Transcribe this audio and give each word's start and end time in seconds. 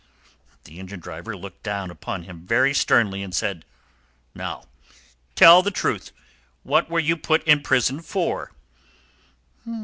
The 0.63 0.79
engine 0.79 0.99
driver 0.99 1.37
looked 1.37 1.61
down 1.61 1.91
upon 1.91 2.23
him 2.23 2.47
very 2.47 2.73
sternly, 2.73 3.21
and 3.21 3.35
said, 3.35 3.65
"Now 4.33 4.63
tell 5.35 5.61
the 5.61 5.69
truth; 5.69 6.11
what 6.63 6.89
were 6.89 6.99
you 6.99 7.15
put 7.15 7.43
in 7.43 7.61
prison 7.61 8.01
for?" 8.01 8.51